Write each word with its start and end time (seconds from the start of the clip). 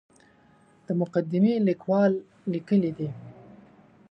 د 0.85 0.87
مقدمې 1.01 1.53
لیکوال 1.67 2.11
لیکلي 2.53 2.91
دي. 2.97 3.09